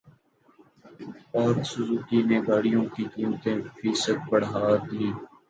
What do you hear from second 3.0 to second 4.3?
قیمتیں فیصد